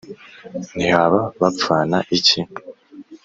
Ntihaba 0.75 1.19
bapfana 1.41 1.97
iki. 2.17 2.39